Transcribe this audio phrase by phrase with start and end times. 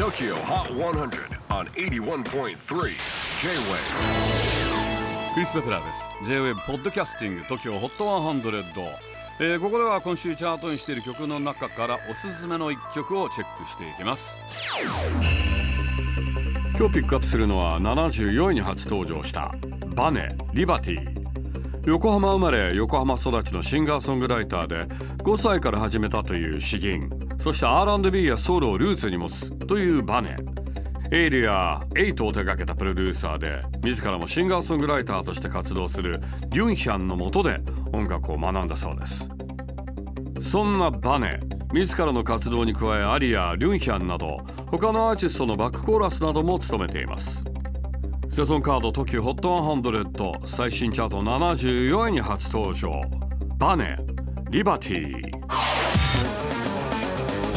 [0.00, 2.54] TOKYO HOT 100 on 81.3 J-WAVE
[5.34, 6.08] クリス・ベプラーです。
[6.24, 8.86] J-WAVE ポッドキャスティング TOKYO HOT 100、
[9.40, 14.40] えーここでは今週チャートにしている曲の中からおすすめの一曲をチェックしていきます。
[16.78, 19.52] 今日ピックアップするのは74位に初登場した
[19.94, 21.20] バネリバティ
[21.84, 24.86] 横浜生まれ横浜育ちのシンガーソングライターで
[25.18, 27.29] 5歳から始めたという詩吟。
[27.40, 30.36] そして R&B やソロをルーツに持つというバネ。
[31.10, 37.58] エイリアエイトを手掛けたプロデューサーで自らもシンガーソングライターとして活動するリュンヒャンの下で
[37.92, 39.30] 音楽を学んだそうです。
[40.38, 41.40] そんなバネ
[41.72, 44.36] 自らの活動に加えアリアリュンヒャンなど
[44.66, 47.42] 他のアーティストのバックコーラスなども務めています。
[48.28, 53.00] セゾンカード TOKIOHOT100 最新チャート74位に初登場。
[53.58, 53.96] バネ
[54.50, 55.79] リバティ。